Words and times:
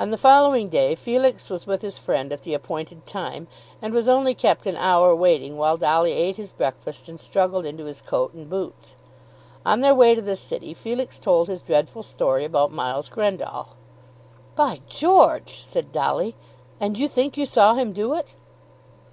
On 0.00 0.10
the 0.10 0.16
following 0.18 0.68
day 0.68 0.96
Felix 0.96 1.48
was 1.48 1.64
with 1.64 1.80
his 1.80 1.96
friend 1.96 2.32
at 2.32 2.42
the 2.42 2.54
appointed 2.54 3.06
time, 3.06 3.46
and 3.80 3.94
was 3.94 4.08
only 4.08 4.34
kept 4.34 4.66
an 4.66 4.74
hour 4.76 5.14
waiting 5.14 5.56
while 5.56 5.76
Dolly 5.76 6.10
ate 6.10 6.34
his 6.34 6.50
breakfast 6.50 7.08
and 7.08 7.20
struggled 7.20 7.64
into 7.64 7.84
his 7.84 8.00
coat 8.00 8.32
and 8.34 8.50
boots. 8.50 8.96
On 9.64 9.78
their 9.78 9.94
way 9.94 10.16
to 10.16 10.22
the 10.22 10.34
city 10.34 10.74
Felix 10.74 11.20
told 11.20 11.46
his 11.46 11.62
dreadful 11.62 12.02
story 12.02 12.44
about 12.44 12.72
Miles 12.72 13.08
Grendall. 13.08 13.76
"By 14.56 14.80
George!" 14.88 15.62
said 15.62 15.92
Dolly. 15.92 16.34
"And 16.80 16.98
you 16.98 17.06
think 17.06 17.36
you 17.36 17.46
saw 17.46 17.74
him 17.74 17.92
do 17.92 18.14
it!" 18.14 18.34